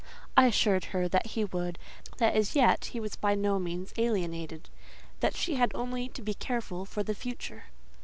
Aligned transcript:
I 0.35 0.47
assured 0.47 0.85
her 0.85 1.07
that 1.09 1.27
he 1.27 1.45
would; 1.45 1.77
that 2.17 2.33
as 2.33 2.55
yet 2.55 2.85
he 2.85 2.99
was 2.99 3.15
by 3.15 3.35
no 3.35 3.59
means 3.59 3.93
alienated; 3.99 4.67
that 5.19 5.35
she 5.37 5.53
had 5.57 5.71
only 5.75 6.09
to 6.09 6.23
be 6.23 6.33
careful 6.33 6.85
for 6.85 7.03
the 7.03 7.13
future. 7.13 7.65